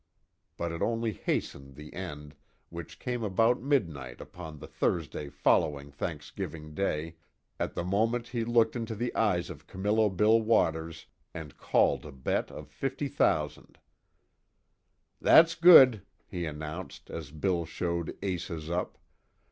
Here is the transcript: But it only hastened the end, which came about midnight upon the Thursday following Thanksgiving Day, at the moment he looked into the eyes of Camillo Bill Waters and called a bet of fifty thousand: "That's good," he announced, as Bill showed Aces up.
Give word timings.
But 0.57 0.71
it 0.71 0.81
only 0.81 1.11
hastened 1.11 1.75
the 1.75 1.93
end, 1.93 2.33
which 2.71 2.97
came 2.97 3.21
about 3.23 3.61
midnight 3.61 4.19
upon 4.19 4.57
the 4.57 4.65
Thursday 4.65 5.29
following 5.29 5.91
Thanksgiving 5.91 6.73
Day, 6.73 7.17
at 7.59 7.75
the 7.75 7.83
moment 7.83 8.29
he 8.29 8.43
looked 8.43 8.75
into 8.75 8.95
the 8.95 9.13
eyes 9.13 9.51
of 9.51 9.67
Camillo 9.67 10.09
Bill 10.09 10.41
Waters 10.41 11.05
and 11.35 11.55
called 11.55 12.03
a 12.03 12.11
bet 12.11 12.49
of 12.49 12.67
fifty 12.67 13.09
thousand: 13.09 13.77
"That's 15.21 15.53
good," 15.53 16.01
he 16.25 16.45
announced, 16.47 17.11
as 17.11 17.29
Bill 17.29 17.67
showed 17.67 18.17
Aces 18.23 18.71
up. 18.71 18.97